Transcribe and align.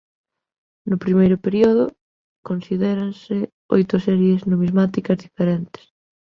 No 0.89 0.95
primeiro 1.03 1.37
período 1.45 1.83
considéranse 2.49 3.35
oito 3.77 3.95
series 4.07 4.39
numismáticas 4.51 5.17
diferentes. 5.25 5.83